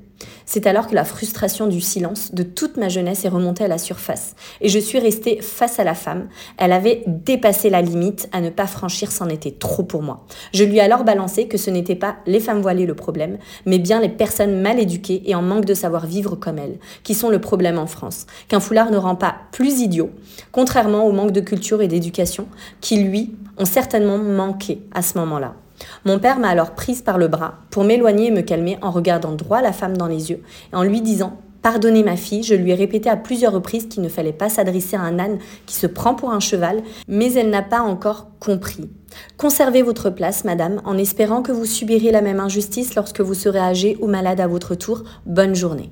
C'est 0.49 0.69
alors 0.69 0.87
que 0.87 0.95
la 0.95 1.05
frustration 1.05 1.67
du 1.67 1.81
silence 1.81 2.33
de 2.33 2.45
toute 2.45 2.77
ma 2.77 2.89
jeunesse 2.89 3.25
est 3.25 3.29
remontée 3.29 3.65
à 3.65 3.69
la 3.69 3.79
surface. 3.79 4.37
Et 4.61 4.69
je 4.69 4.79
suis 4.79 5.01
restée 5.01 5.43
face 5.43 5.81
à 5.81 5.85
la 5.85 5.95
femme. 5.95 6.29
Elle 6.57 6.71
avait 6.71 7.03
dépassé 7.09 7.69
la 7.69 7.83
limite 7.83 8.29
à 8.31 8.41
ne 8.41 8.51
pas 8.51 8.69
franchir, 8.69 9.11
c'en 9.11 9.29
était 9.29 9.51
trop 9.51 9.83
pour 9.83 10.03
moi. 10.03 10.25
Je 10.55 10.63
lui 10.63 10.77
ai 10.77 10.81
alors 10.81 11.03
balancé 11.03 11.49
que 11.49 11.59
ce 11.59 11.69
n'était 11.71 11.97
pas 11.97 12.17
les 12.27 12.39
femmes 12.39 12.63
voilées 12.63 12.87
le 12.87 12.95
problème, 12.95 13.39
mais 13.67 13.81
bien 13.81 14.01
les 14.01 14.09
personnes 14.09 14.63
mal 14.63 14.79
éduquées 14.79 15.23
et 15.27 15.35
en 15.35 15.43
manque 15.43 15.65
de 15.65 15.75
savoir 15.75 16.07
vivre 16.07 16.37
comme 16.37 16.59
elles, 16.59 16.79
qui 17.03 17.15
sont 17.15 17.29
le 17.29 17.41
problème 17.41 17.79
en 17.79 17.87
France. 17.87 18.27
Qu'un 18.47 18.61
foulard 18.61 18.93
ne 18.93 18.99
rend 18.99 19.17
pas 19.17 19.35
plus 19.51 19.81
idiot, 19.81 20.11
contrairement 20.53 21.07
au 21.07 21.13
manque 21.13 21.33
de 21.33 21.41
culture 21.41 21.83
et 21.83 21.89
d'éducation, 21.89 22.47
qui 22.81 23.03
lui 23.03 23.35
ont 23.59 23.65
certainement 23.65 24.19
manqué 24.19 24.81
à 24.95 25.03
ce 25.03 25.19
moment-là. 25.19 25.57
Mon 26.05 26.19
père 26.19 26.39
m'a 26.39 26.49
alors 26.49 26.73
prise 26.73 27.03
par 27.03 27.19
le 27.19 27.29
bras 27.29 27.55
pour 27.71 27.85
m'éloigner 27.85 28.29
et 28.29 28.31
me 28.31 28.43
calmer 28.43 28.79
en 28.83 28.91
regardant 28.91 29.33
droit 29.33 29.63
la 29.63 29.73
femme 29.73 29.97
dans 29.97 30.07
les 30.07 30.31
yeux 30.31 30.43
et 30.73 30.77
en 30.77 30.83
lui 30.83 31.01
disant 31.01 31.39
Pardonnez 31.67 32.05
ma 32.05 32.17
fille, 32.17 32.45
je 32.45 32.55
lui 32.55 32.71
ai 32.71 32.75
répété 32.77 33.11
à 33.11 33.17
plusieurs 33.17 33.53
reprises 33.53 33.89
qu'il 33.89 34.01
ne 34.01 34.09
fallait 34.09 34.33
pas 34.33 34.49
s'adresser 34.49 34.95
à 34.95 35.01
un 35.01 35.19
âne 35.19 35.39
qui 35.67 35.75
se 35.75 35.89
prend 35.89 36.15
pour 36.15 36.31
un 36.31 36.39
cheval, 36.39 36.81
mais 37.09 37.33
elle 37.33 37.51
n'a 37.51 37.63
pas 37.63 37.81
encore 37.81 38.29
compris. 38.39 38.89
Conservez 39.37 39.83
votre 39.83 40.09
place, 40.11 40.45
madame, 40.45 40.81
en 40.85 40.97
espérant 40.97 41.43
que 41.43 41.51
vous 41.51 41.65
subirez 41.65 42.13
la 42.13 42.21
même 42.21 42.39
injustice 42.39 42.95
lorsque 42.95 43.21
vous 43.21 43.35
serez 43.35 43.59
âgée 43.59 43.99
ou 44.01 44.07
malade 44.07 44.41
à 44.41 44.47
votre 44.47 44.77
tour. 44.77 45.03
Bonne 45.25 45.57
journée. 45.57 45.91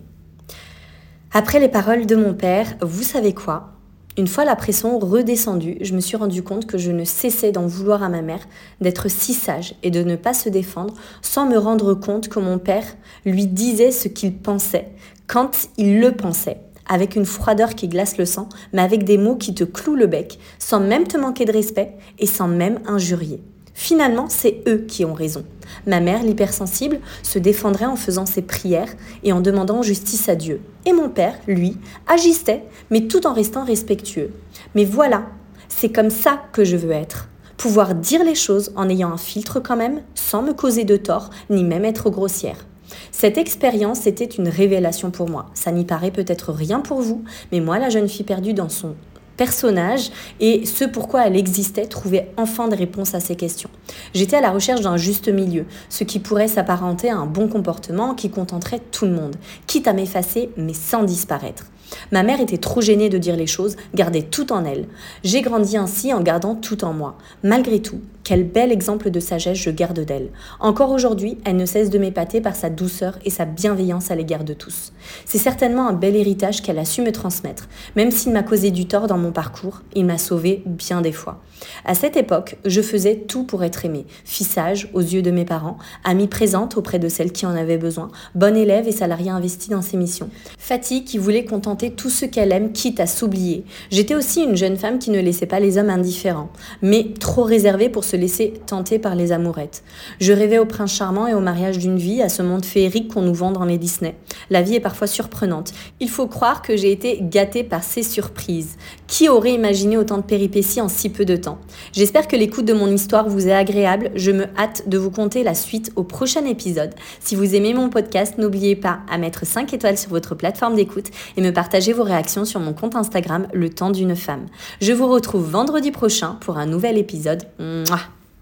Après 1.32 1.58
les 1.58 1.68
paroles 1.68 2.06
de 2.06 2.14
mon 2.14 2.34
père, 2.34 2.76
vous 2.80 3.02
savez 3.02 3.34
quoi? 3.34 3.72
Une 4.16 4.28
fois 4.28 4.44
la 4.44 4.54
pression 4.54 4.98
redescendue, 4.98 5.76
je 5.80 5.94
me 5.94 6.00
suis 6.00 6.16
rendu 6.16 6.42
compte 6.42 6.66
que 6.66 6.78
je 6.78 6.92
ne 6.92 7.04
cessais 7.04 7.50
d'en 7.50 7.66
vouloir 7.66 8.02
à 8.02 8.08
ma 8.08 8.22
mère 8.22 8.46
d'être 8.80 9.10
si 9.10 9.34
sage 9.34 9.74
et 9.82 9.90
de 9.90 10.04
ne 10.04 10.14
pas 10.14 10.34
se 10.34 10.48
défendre 10.48 10.94
sans 11.20 11.46
me 11.46 11.58
rendre 11.58 11.94
compte 11.94 12.28
que 12.28 12.38
mon 12.38 12.58
père 12.58 12.86
lui 13.24 13.46
disait 13.46 13.90
ce 13.90 14.06
qu'il 14.06 14.36
pensait 14.36 14.90
quand 15.26 15.68
il 15.78 16.00
le 16.00 16.12
pensait, 16.12 16.60
avec 16.88 17.16
une 17.16 17.24
froideur 17.24 17.74
qui 17.74 17.88
glace 17.88 18.18
le 18.18 18.26
sang, 18.26 18.48
mais 18.72 18.82
avec 18.82 19.04
des 19.04 19.18
mots 19.18 19.36
qui 19.36 19.54
te 19.54 19.64
clouent 19.64 19.96
le 19.96 20.06
bec, 20.06 20.38
sans 20.58 20.80
même 20.80 21.08
te 21.08 21.16
manquer 21.16 21.44
de 21.44 21.52
respect 21.52 21.96
et 22.18 22.26
sans 22.26 22.46
même 22.46 22.80
injurier. 22.86 23.42
Finalement, 23.74 24.26
c'est 24.28 24.62
eux 24.68 24.84
qui 24.86 25.04
ont 25.04 25.14
raison. 25.14 25.44
Ma 25.86 26.00
mère, 26.00 26.22
l'hypersensible, 26.22 27.00
se 27.24 27.40
défendrait 27.40 27.86
en 27.86 27.96
faisant 27.96 28.24
ses 28.24 28.42
prières 28.42 28.94
et 29.24 29.32
en 29.32 29.40
demandant 29.40 29.82
justice 29.82 30.28
à 30.28 30.36
Dieu. 30.36 30.60
Et 30.86 30.92
mon 30.92 31.08
père, 31.08 31.34
lui, 31.48 31.76
agissait, 32.06 32.62
mais 32.90 33.08
tout 33.08 33.26
en 33.26 33.34
restant 33.34 33.64
respectueux. 33.64 34.30
Mais 34.76 34.84
voilà, 34.84 35.26
c'est 35.68 35.90
comme 35.90 36.10
ça 36.10 36.40
que 36.52 36.64
je 36.64 36.76
veux 36.76 36.92
être. 36.92 37.28
Pouvoir 37.56 37.94
dire 37.94 38.24
les 38.24 38.36
choses 38.36 38.72
en 38.76 38.88
ayant 38.88 39.12
un 39.12 39.18
filtre 39.18 39.60
quand 39.60 39.76
même, 39.76 40.02
sans 40.14 40.42
me 40.42 40.52
causer 40.52 40.84
de 40.84 40.96
tort, 40.96 41.30
ni 41.50 41.64
même 41.64 41.84
être 41.84 42.10
grossière. 42.10 42.66
Cette 43.10 43.38
expérience 43.38 44.06
était 44.06 44.24
une 44.24 44.48
révélation 44.48 45.10
pour 45.10 45.28
moi. 45.28 45.46
Ça 45.54 45.72
n'y 45.72 45.84
paraît 45.84 46.10
peut-être 46.10 46.52
rien 46.52 46.80
pour 46.80 47.00
vous, 47.00 47.24
mais 47.50 47.60
moi, 47.60 47.78
la 47.78 47.90
jeune 47.90 48.08
fille 48.08 48.24
perdue 48.24 48.54
dans 48.54 48.68
son 48.68 48.94
personnage 49.36 50.10
et 50.40 50.66
ce 50.66 50.84
pourquoi 50.84 51.26
elle 51.26 51.36
existait 51.36 51.86
trouvait 51.86 52.30
enfin 52.36 52.68
des 52.68 52.76
réponses 52.76 53.14
à 53.14 53.20
ces 53.20 53.36
questions. 53.36 53.70
J'étais 54.14 54.36
à 54.36 54.40
la 54.40 54.50
recherche 54.50 54.80
d'un 54.80 54.96
juste 54.96 55.28
milieu, 55.28 55.66
ce 55.88 56.04
qui 56.04 56.18
pourrait 56.18 56.48
s'apparenter 56.48 57.10
à 57.10 57.16
un 57.16 57.26
bon 57.26 57.48
comportement 57.48 58.14
qui 58.14 58.30
contenterait 58.30 58.80
tout 58.90 59.06
le 59.06 59.12
monde, 59.12 59.36
quitte 59.66 59.88
à 59.88 59.92
m'effacer 59.92 60.50
mais 60.56 60.74
sans 60.74 61.02
disparaître. 61.02 61.66
Ma 62.12 62.22
mère 62.22 62.40
était 62.40 62.58
trop 62.58 62.80
gênée 62.80 63.08
de 63.08 63.18
dire 63.18 63.36
les 63.36 63.46
choses, 63.46 63.76
gardait 63.94 64.22
tout 64.22 64.52
en 64.52 64.64
elle. 64.64 64.86
J'ai 65.22 65.42
grandi 65.42 65.76
ainsi 65.76 66.12
en 66.12 66.20
gardant 66.20 66.54
tout 66.54 66.84
en 66.84 66.92
moi. 66.92 67.16
Malgré 67.42 67.80
tout, 67.80 68.00
quel 68.24 68.44
bel 68.44 68.72
exemple 68.72 69.10
de 69.10 69.20
sagesse 69.20 69.58
je 69.58 69.70
garde 69.70 70.00
d'elle. 70.00 70.30
Encore 70.58 70.90
aujourd'hui, 70.90 71.36
elle 71.44 71.56
ne 71.56 71.66
cesse 71.66 71.90
de 71.90 71.98
m'épater 71.98 72.40
par 72.40 72.56
sa 72.56 72.70
douceur 72.70 73.18
et 73.24 73.30
sa 73.30 73.44
bienveillance 73.44 74.10
à 74.10 74.14
l'égard 74.14 74.44
de 74.44 74.54
tous. 74.54 74.92
C'est 75.26 75.38
certainement 75.38 75.86
un 75.86 75.92
bel 75.92 76.16
héritage 76.16 76.62
qu'elle 76.62 76.78
a 76.78 76.86
su 76.86 77.02
me 77.02 77.12
transmettre. 77.12 77.68
Même 77.96 78.10
s'il 78.10 78.32
m'a 78.32 78.42
causé 78.42 78.70
du 78.70 78.86
tort 78.86 79.06
dans 79.06 79.18
mon 79.18 79.30
parcours, 79.30 79.82
il 79.94 80.06
m'a 80.06 80.18
sauvé 80.18 80.62
bien 80.64 81.02
des 81.02 81.12
fois. 81.12 81.42
À 81.84 81.94
cette 81.94 82.16
époque, 82.16 82.56
je 82.64 82.80
faisais 82.80 83.16
tout 83.16 83.44
pour 83.44 83.62
être 83.62 83.84
aimée. 83.84 84.06
Fille 84.24 84.46
sage 84.46 84.88
aux 84.94 85.00
yeux 85.00 85.22
de 85.22 85.30
mes 85.30 85.44
parents, 85.44 85.78
amie 86.02 86.28
présente 86.28 86.76
auprès 86.76 86.98
de 86.98 87.08
celles 87.08 87.32
qui 87.32 87.46
en 87.46 87.54
avaient 87.54 87.78
besoin, 87.78 88.10
bonne 88.34 88.56
élève 88.56 88.88
et 88.88 88.92
salariée 88.92 89.30
investie 89.30 89.70
dans 89.70 89.82
ses 89.82 89.96
missions. 89.96 90.30
Fatigue 90.58 91.04
qui 91.04 91.18
voulait 91.18 91.44
contenter 91.44 91.90
tout 91.90 92.10
ce 92.10 92.24
qu'elle 92.24 92.52
aime, 92.52 92.72
quitte 92.72 93.00
à 93.00 93.06
s'oublier. 93.06 93.64
J'étais 93.90 94.14
aussi 94.14 94.42
une 94.42 94.56
jeune 94.56 94.76
femme 94.76 94.98
qui 94.98 95.10
ne 95.10 95.20
laissait 95.20 95.46
pas 95.46 95.60
les 95.60 95.78
hommes 95.78 95.90
indifférents, 95.90 96.50
mais 96.80 97.12
trop 97.20 97.44
réservée 97.44 97.88
pour 97.88 98.04
se 98.14 98.20
laisser 98.20 98.52
tenter 98.66 99.00
par 99.00 99.16
les 99.16 99.32
amourettes. 99.32 99.82
Je 100.20 100.32
rêvais 100.32 100.58
au 100.58 100.66
prince 100.66 100.94
charmant 100.94 101.26
et 101.26 101.34
au 101.34 101.40
mariage 101.40 101.78
d'une 101.78 101.98
vie, 101.98 102.22
à 102.22 102.28
ce 102.28 102.42
monde 102.42 102.64
féerique 102.64 103.12
qu'on 103.12 103.22
nous 103.22 103.34
vend 103.34 103.50
dans 103.50 103.64
les 103.64 103.76
Disney. 103.76 104.14
La 104.50 104.62
vie 104.62 104.76
est 104.76 104.80
parfois 104.80 105.08
surprenante. 105.08 105.72
Il 105.98 106.08
faut 106.08 106.28
croire 106.28 106.62
que 106.62 106.76
j'ai 106.76 106.92
été 106.92 107.18
gâtée 107.22 107.64
par 107.64 107.82
ces 107.82 108.04
surprises. 108.04 108.76
Qui 109.08 109.28
aurait 109.28 109.54
imaginé 109.54 109.96
autant 109.96 110.18
de 110.18 110.22
péripéties 110.22 110.80
en 110.80 110.88
si 110.88 111.08
peu 111.08 111.24
de 111.24 111.34
temps? 111.34 111.58
J'espère 111.92 112.28
que 112.28 112.36
l'écoute 112.36 112.64
de 112.64 112.72
mon 112.72 112.86
histoire 112.86 113.28
vous 113.28 113.48
est 113.48 113.52
agréable. 113.52 114.12
Je 114.14 114.30
me 114.30 114.44
hâte 114.56 114.88
de 114.88 114.96
vous 114.96 115.10
conter 115.10 115.42
la 115.42 115.54
suite 115.54 115.90
au 115.96 116.04
prochain 116.04 116.44
épisode. 116.44 116.94
Si 117.18 117.34
vous 117.34 117.56
aimez 117.56 117.74
mon 117.74 117.88
podcast, 117.90 118.38
n'oubliez 118.38 118.76
pas 118.76 119.00
à 119.10 119.18
mettre 119.18 119.44
5 119.44 119.74
étoiles 119.74 119.98
sur 119.98 120.10
votre 120.10 120.36
plateforme 120.36 120.76
d'écoute 120.76 121.06
et 121.36 121.42
me 121.42 121.50
partager 121.50 121.92
vos 121.92 122.04
réactions 122.04 122.44
sur 122.44 122.60
mon 122.60 122.74
compte 122.74 122.94
Instagram 122.94 123.48
Le 123.52 123.70
Temps 123.70 123.90
d'une 123.90 124.14
Femme. 124.14 124.46
Je 124.80 124.92
vous 124.92 125.08
retrouve 125.08 125.50
vendredi 125.50 125.90
prochain 125.90 126.38
pour 126.40 126.58
un 126.58 126.66
nouvel 126.66 126.96
épisode. 126.96 127.42
Mouah 127.58 128.03